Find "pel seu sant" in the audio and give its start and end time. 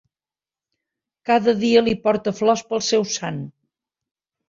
2.73-3.43